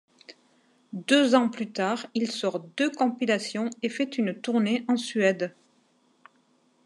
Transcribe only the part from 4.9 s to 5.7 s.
Suède.